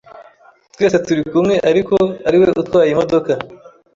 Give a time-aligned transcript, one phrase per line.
[0.73, 1.95] twese turi kumwe ariko
[2.27, 3.31] ariwe utwaye imodoka